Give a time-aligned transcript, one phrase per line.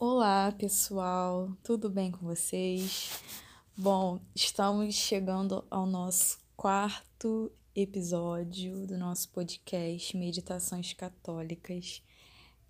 [0.00, 3.20] Olá, pessoal, tudo bem com vocês?
[3.76, 12.00] Bom, estamos chegando ao nosso quarto episódio do nosso podcast Meditações Católicas.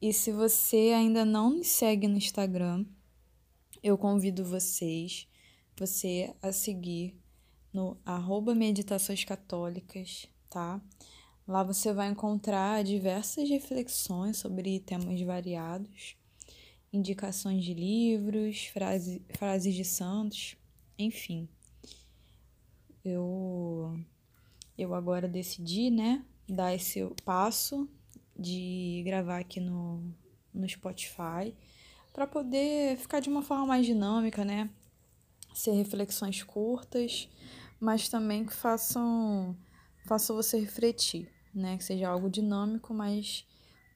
[0.01, 2.87] E se você ainda não me segue no Instagram,
[3.83, 5.29] eu convido vocês,
[5.77, 7.15] você a seguir
[7.71, 10.81] no arroba Meditações Católicas, tá?
[11.47, 16.17] Lá você vai encontrar diversas reflexões sobre temas variados
[16.93, 20.57] indicações de livros, frase, frases de santos,
[20.99, 21.49] enfim.
[23.05, 23.99] Eu,
[24.77, 27.89] eu agora decidi, né, dar esse passo
[28.39, 30.03] de gravar aqui no,
[30.53, 31.55] no Spotify
[32.13, 34.71] para poder ficar de uma forma mais dinâmica, né?
[35.55, 37.29] Ser reflexões curtas,
[37.81, 39.57] mas também que façam,
[40.07, 41.77] façam você refletir, né?
[41.77, 43.47] Que seja algo dinâmico, mas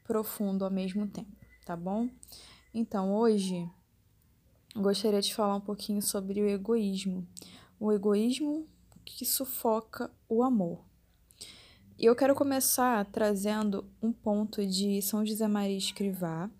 [0.04, 2.08] profundo ao mesmo tempo, tá bom?
[2.74, 3.70] Então, hoje
[4.74, 7.26] gostaria de falar um pouquinho sobre o egoísmo.
[7.78, 8.66] O egoísmo
[9.04, 10.82] que sufoca o amor.
[11.98, 16.50] E eu quero começar trazendo um ponto de São José Maria Escrivá.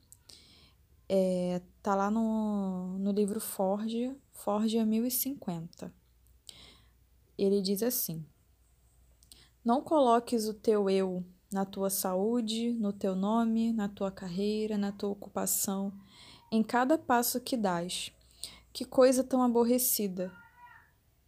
[1.09, 5.93] É, tá lá no, no livro Forja, Forja 1050.
[7.39, 8.25] Ele diz assim:
[9.65, 14.91] Não coloques o teu eu na tua saúde, no teu nome, na tua carreira, na
[14.91, 15.93] tua ocupação,
[16.51, 18.11] em cada passo que dás.
[18.73, 20.33] Que coisa tão aborrecida!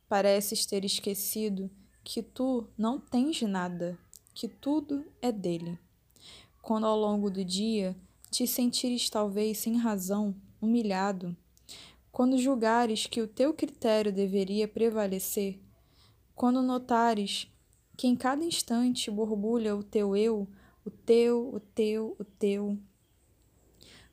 [0.08, 1.70] Pareces ter esquecido
[2.02, 3.98] que tu não tens nada,
[4.34, 5.78] que tudo é dele.
[6.62, 7.96] Quando ao longo do dia
[8.30, 11.36] te sentires talvez sem razão, humilhado,
[12.10, 15.60] quando julgares que o teu critério deveria prevalecer,
[16.34, 17.48] quando notares
[17.96, 20.48] que em cada instante borbulha o teu eu,
[20.84, 22.78] o teu, o teu, o teu.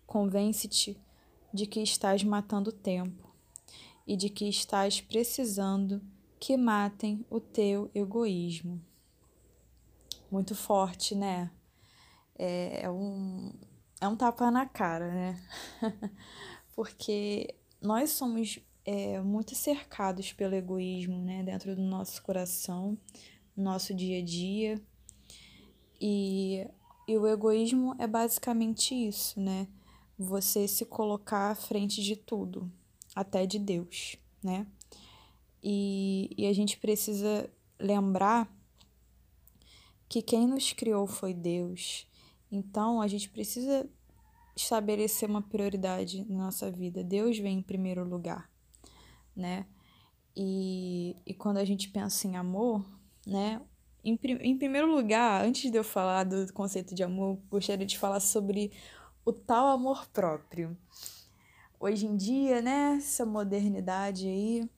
[0.06, 1.00] Convence-te
[1.54, 3.30] de que estás matando tempo
[4.06, 6.02] e de que estás precisando
[6.40, 8.82] que matem o teu egoísmo.
[10.30, 11.52] Muito forte, né?
[12.38, 13.54] É, é um,
[14.00, 15.44] é um tapa na cara, né?
[16.76, 21.44] Porque nós somos é, muito cercados pelo egoísmo, né?
[21.44, 22.98] Dentro do nosso coração
[23.62, 24.82] nosso dia a dia.
[26.00, 26.68] E,
[27.08, 29.68] e o egoísmo é basicamente isso, né?
[30.18, 32.72] Você se colocar à frente de tudo,
[33.16, 34.68] até de Deus, né?
[35.64, 38.52] E, e a gente precisa lembrar
[40.10, 42.08] que quem nos criou foi Deus.
[42.52, 43.90] Então a gente precisa
[44.56, 47.04] estabelecer uma prioridade na nossa vida.
[47.04, 48.50] Deus vem em primeiro lugar,
[49.36, 49.66] né?
[50.36, 52.86] E, e quando a gente pensa em amor,
[53.26, 53.62] né?
[54.04, 58.20] Em, em primeiro lugar, antes de eu falar do conceito de amor, gostaria de falar
[58.20, 58.72] sobre
[59.24, 60.76] o tal amor próprio.
[61.80, 64.70] Hoje em dia, né, essa modernidade aí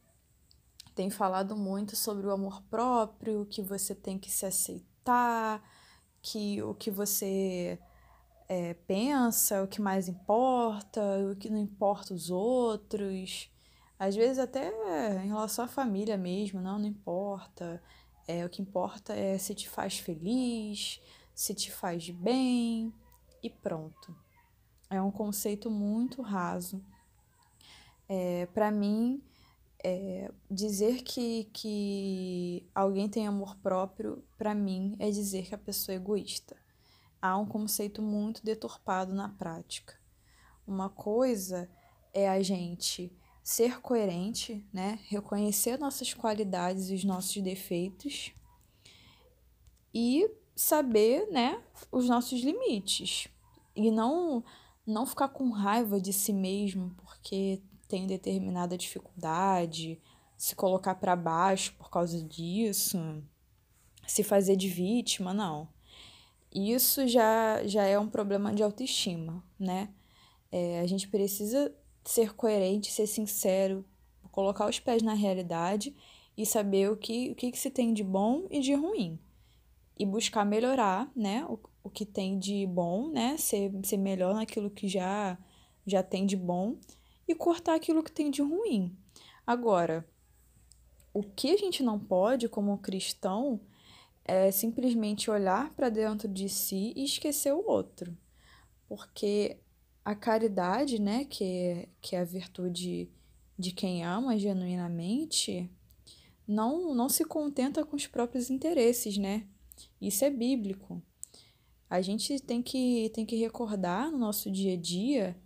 [0.96, 5.62] tem falado muito sobre o amor próprio, que você tem que se aceitar,
[6.22, 7.80] que o que você
[8.48, 13.50] é, pensa, o que mais importa, o que não importa os outros.
[13.98, 14.72] Às vezes até
[15.24, 17.82] em relação à família mesmo, não, não importa.
[18.28, 21.02] É, o que importa é se te faz feliz,
[21.36, 22.94] se te faz bem
[23.42, 24.16] e pronto.
[24.90, 26.84] É um conceito muito raso.
[28.08, 29.22] É, Para mim,
[29.84, 35.94] é, dizer que, que alguém tem amor próprio, para mim, é dizer que a pessoa
[35.94, 36.56] é egoísta.
[37.22, 40.00] Há um conceito muito deturpado na prática.
[40.66, 41.70] Uma coisa
[42.14, 43.12] é a gente
[43.44, 45.00] ser coerente, né?
[45.10, 48.34] Reconhecer nossas qualidades e os nossos defeitos
[49.94, 51.62] e saber, né,
[51.92, 53.28] os nossos limites
[53.76, 54.44] e não
[54.86, 60.02] não ficar com raiva de si mesmo porque tem determinada dificuldade,
[60.38, 62.98] se colocar para baixo por causa disso,
[64.06, 65.70] se fazer de vítima, não.
[66.54, 69.90] Isso já, já é um problema de autoestima, né?
[70.52, 71.74] É, a gente precisa
[72.04, 73.86] ser coerente, ser sincero,
[74.32, 75.96] colocar os pés na realidade
[76.36, 79.20] e saber o que, o que, que se tem de bom e de ruim.
[79.98, 84.70] E buscar melhorar, né, o, o que tem de bom, né, ser, ser melhor naquilo
[84.70, 85.38] que já,
[85.86, 86.78] já tem de bom
[87.28, 88.98] e cortar aquilo que tem de ruim.
[89.46, 90.08] Agora,
[91.14, 93.62] o que a gente não pode, como cristão,
[94.26, 98.18] é simplesmente olhar para dentro de si e esquecer o outro.
[98.88, 99.58] Porque
[100.04, 103.10] a caridade, né, que, que é a virtude
[103.58, 105.70] de quem ama genuinamente,
[106.48, 109.48] não, não se contenta com os próprios interesses, né?
[110.02, 111.02] Isso é bíblico.
[111.90, 115.38] A gente tem que, tem que recordar no nosso dia a dia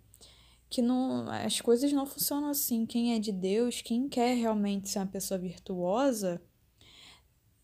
[0.70, 2.84] que não, as coisas não funcionam assim.
[2.84, 6.42] Quem é de Deus, quem quer realmente ser uma pessoa virtuosa,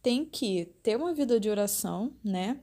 [0.03, 2.61] tem que ter uma vida de oração, né?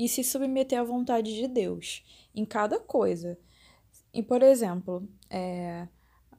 [0.00, 2.02] E se submeter à vontade de Deus
[2.34, 3.38] em cada coisa.
[4.14, 5.86] E, por exemplo, é,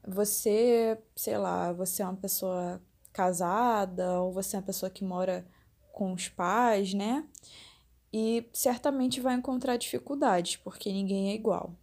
[0.03, 2.81] você, sei lá, você é uma pessoa
[3.13, 5.45] casada ou você é uma pessoa que mora
[5.91, 7.23] com os pais, né?
[8.11, 11.75] E certamente vai encontrar dificuldades, porque ninguém é igual.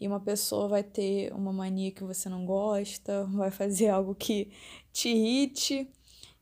[0.00, 4.50] E uma pessoa vai ter uma mania que você não gosta, vai fazer algo que
[4.92, 5.88] te irrite.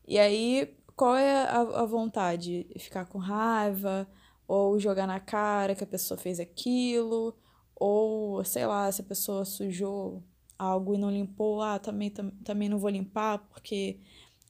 [0.07, 2.65] E aí, qual é a, a vontade?
[2.79, 4.09] Ficar com raiva,
[4.49, 7.37] ou jogar na cara que a pessoa fez aquilo,
[7.75, 10.23] ou sei lá, se a pessoa sujou
[10.57, 13.99] algo e não limpou, ah, também, tam, também não vou limpar porque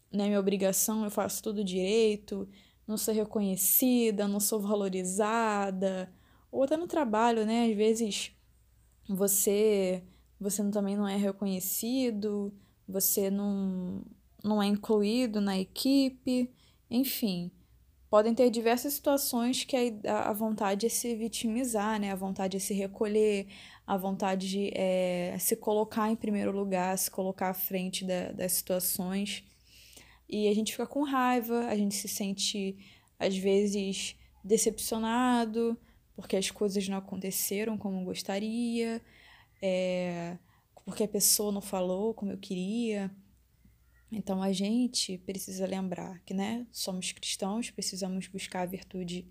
[0.09, 2.47] não é minha obrigação, eu faço tudo direito,
[2.87, 6.09] não sou reconhecida, não sou valorizada.
[6.49, 7.65] Ou até no trabalho, né?
[7.69, 8.31] Às vezes
[9.09, 10.01] você
[10.39, 12.53] você também não é reconhecido,
[12.87, 14.01] você não,
[14.41, 16.49] não é incluído na equipe,
[16.89, 17.51] enfim.
[18.09, 19.75] Podem ter diversas situações que
[20.05, 22.11] a, a vontade é se vitimizar, né?
[22.11, 23.47] A vontade é se recolher,
[23.85, 28.53] a vontade de é, se colocar em primeiro lugar, se colocar à frente da, das
[28.53, 29.43] situações.
[30.27, 32.77] E a gente fica com raiva, a gente se sente,
[33.19, 35.77] às vezes, decepcionado,
[36.15, 39.01] porque as coisas não aconteceram como gostaria,
[39.61, 40.37] é,
[40.83, 43.11] porque a pessoa não falou como eu queria.
[44.11, 49.27] Então a gente precisa lembrar que, né, somos cristãos, precisamos buscar a virtude,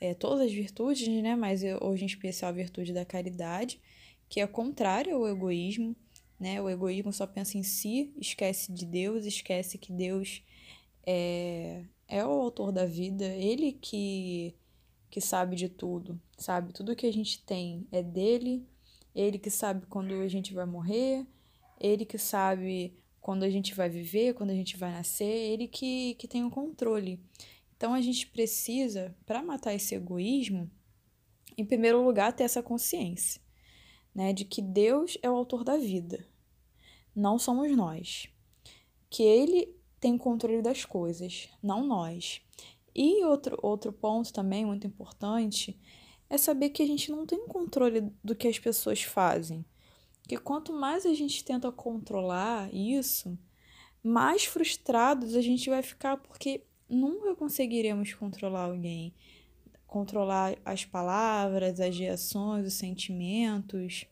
[0.00, 3.80] é, todas as virtudes, né, mas hoje em especial a virtude da caridade,
[4.28, 5.96] que é contrária ao egoísmo,
[6.40, 6.60] né?
[6.62, 10.42] O egoísmo só pensa em si, esquece de Deus, esquece que Deus
[11.04, 14.54] é, é o autor da vida, ele que,
[15.10, 16.72] que sabe de tudo, sabe?
[16.72, 18.66] Tudo que a gente tem é dele,
[19.14, 21.26] ele que sabe quando a gente vai morrer,
[21.78, 26.14] ele que sabe quando a gente vai viver, quando a gente vai nascer, ele que,
[26.14, 27.20] que tem o controle.
[27.76, 30.70] Então a gente precisa, para matar esse egoísmo,
[31.56, 33.40] em primeiro lugar, ter essa consciência,
[34.14, 36.26] né, de que Deus é o autor da vida,
[37.14, 38.28] não somos nós.
[39.08, 42.40] Que ele tem controle das coisas, não nós.
[42.94, 45.78] E outro, outro ponto também muito importante
[46.28, 49.64] é saber que a gente não tem controle do que as pessoas fazem.
[50.30, 53.36] Que quanto mais a gente tenta controlar isso,
[54.00, 59.12] mais frustrados a gente vai ficar porque nunca conseguiremos controlar alguém,
[59.88, 64.06] controlar as palavras, as reações, os sentimentos,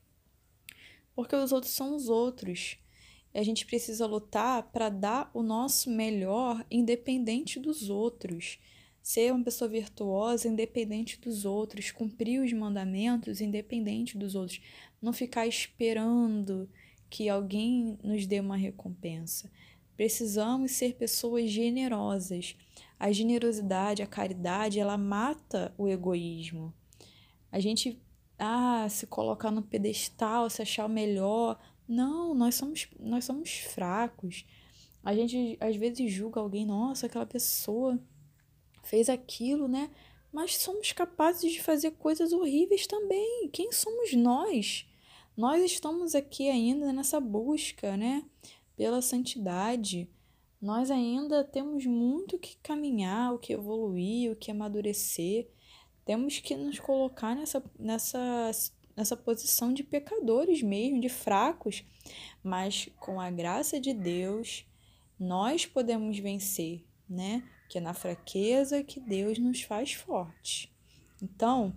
[1.14, 2.78] porque os outros são os outros.
[3.32, 8.58] A gente precisa lutar para dar o nosso melhor independente dos outros.
[9.08, 14.60] Ser uma pessoa virtuosa independente dos outros, cumprir os mandamentos independente dos outros,
[15.00, 16.68] não ficar esperando
[17.08, 19.50] que alguém nos dê uma recompensa.
[19.96, 22.54] Precisamos ser pessoas generosas.
[23.00, 26.74] A generosidade, a caridade, ela mata o egoísmo.
[27.50, 27.98] A gente
[28.38, 31.58] ah, se colocar no pedestal, se achar o melhor,
[31.88, 34.44] não, nós somos, nós somos fracos.
[35.02, 37.98] A gente às vezes julga alguém, nossa, aquela pessoa
[38.88, 39.90] fez aquilo, né?
[40.32, 43.48] Mas somos capazes de fazer coisas horríveis também.
[43.52, 44.86] Quem somos nós?
[45.36, 48.24] Nós estamos aqui ainda nessa busca, né?
[48.76, 50.08] Pela santidade.
[50.60, 55.48] Nós ainda temos muito que caminhar, o que evoluir, o que amadurecer.
[56.04, 58.50] Temos que nos colocar nessa, nessa
[58.98, 61.84] nessa posição de pecadores mesmo, de fracos,
[62.42, 64.66] mas com a graça de Deus
[65.16, 67.42] nós podemos vencer, né?
[67.68, 70.72] Que é na fraqueza que Deus nos faz forte.
[71.22, 71.74] Então,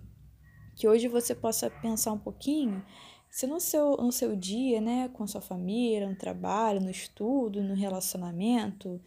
[0.76, 2.84] que hoje você possa pensar um pouquinho
[3.32, 7.74] se no seu, no seu dia, né, com sua família, no trabalho, no estudo, no
[7.74, 9.00] relacionamento,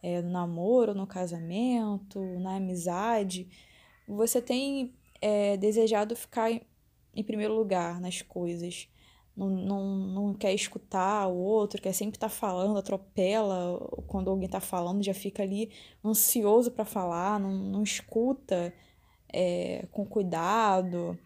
[0.00, 3.48] é, no namoro, no casamento, na amizade,
[4.06, 8.88] você tem é, desejado ficar em primeiro lugar nas coisas.
[9.34, 14.46] Não, não, não quer escutar o outro, quer sempre estar tá falando, atropela quando alguém
[14.46, 15.70] está falando, já fica ali
[16.04, 18.74] ansioso para falar, não, não escuta
[19.32, 21.18] é, com cuidado,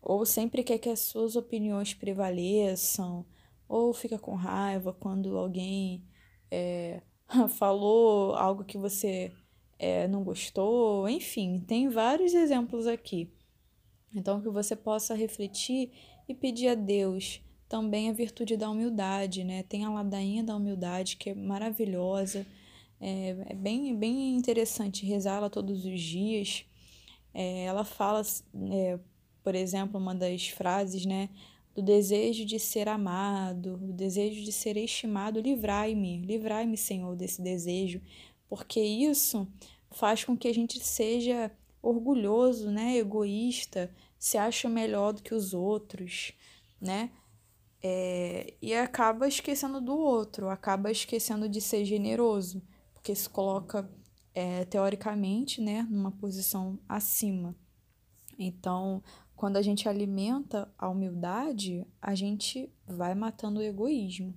[0.00, 3.24] ou sempre quer que as suas opiniões prevaleçam,
[3.68, 6.04] ou fica com raiva quando alguém
[6.50, 7.00] é,
[7.56, 9.32] falou algo que você
[9.78, 13.32] é, não gostou, enfim, tem vários exemplos aqui.
[14.14, 15.90] Então, que você possa refletir
[16.28, 17.40] e pedir a Deus
[17.72, 19.62] também a virtude da humildade, né?
[19.62, 22.46] Tem a ladainha da humildade, que é maravilhosa,
[23.00, 26.66] é, é bem, bem interessante rezá-la todos os dias.
[27.32, 28.20] É, ela fala,
[28.70, 28.98] é,
[29.42, 31.30] por exemplo, uma das frases, né?
[31.74, 38.02] do desejo de ser amado, do desejo de ser estimado, livrai-me, livrai-me, Senhor, desse desejo,
[38.46, 39.48] porque isso
[39.90, 41.50] faz com que a gente seja
[41.80, 46.34] orgulhoso, né, egoísta, se acha melhor do que os outros,
[46.78, 47.08] né?
[47.82, 52.62] É, e acaba esquecendo do outro, acaba esquecendo de ser generoso,
[52.94, 53.90] porque se coloca
[54.34, 57.56] é, teoricamente, né, numa posição acima.
[58.38, 59.02] Então,
[59.34, 64.34] quando a gente alimenta a humildade, a gente vai matando o egoísmo.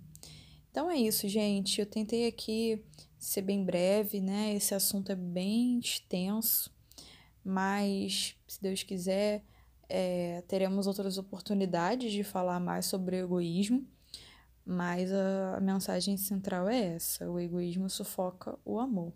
[0.71, 1.79] Então é isso, gente.
[1.79, 2.83] Eu tentei aqui
[3.17, 4.53] ser bem breve, né?
[4.53, 6.69] Esse assunto é bem extenso,
[7.43, 9.43] mas se Deus quiser,
[9.89, 13.85] é, teremos outras oportunidades de falar mais sobre o egoísmo.
[14.65, 19.13] Mas a, mensagem central é essa: o egoísmo sufoca o amor.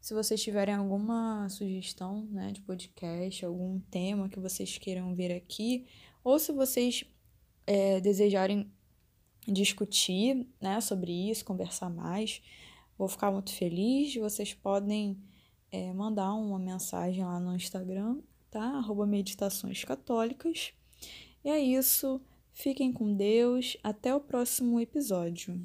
[0.00, 5.86] Se vocês tiverem alguma sugestão né, de podcast, algum tema que vocês queiram ver aqui,
[6.22, 7.04] ou se vocês
[7.66, 8.70] é, desejarem
[9.46, 12.42] discutir né, sobre isso, conversar mais,
[12.96, 14.14] vou ficar muito feliz.
[14.16, 15.18] Vocês podem
[15.70, 18.18] é, mandar uma mensagem lá no Instagram,
[18.50, 18.62] tá?
[18.62, 20.72] Arroba Meditações Católicas.
[21.44, 22.20] E é isso.
[22.52, 23.76] Fiquem com Deus.
[23.82, 25.60] Até o próximo episódio.